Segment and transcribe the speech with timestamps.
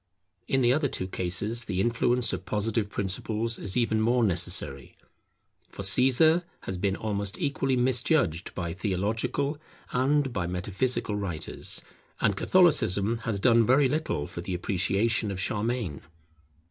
[0.47, 4.97] In the other two cases the influence of Positive principles is even more necessary.
[5.69, 9.59] For Caesar has been almost equally misjudged by theological
[9.91, 11.83] and by metaphysical writers;
[12.19, 16.01] and Catholicism has done very little for the appreciation of Charlemagne.